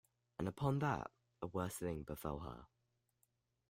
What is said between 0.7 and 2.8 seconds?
that a worse thing befell her.